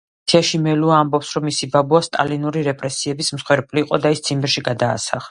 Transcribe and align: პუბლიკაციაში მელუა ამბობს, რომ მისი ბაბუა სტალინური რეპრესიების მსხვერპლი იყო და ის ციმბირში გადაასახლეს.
პუბლიკაციაში 0.03 0.59
მელუა 0.67 0.93
ამბობს, 0.99 1.33
რომ 1.35 1.43
მისი 1.47 1.67
ბაბუა 1.75 1.99
სტალინური 2.07 2.63
რეპრესიების 2.67 3.29
მსხვერპლი 3.35 3.83
იყო 3.85 3.99
და 4.07 4.13
ის 4.17 4.23
ციმბირში 4.29 4.65
გადაასახლეს. 4.71 5.29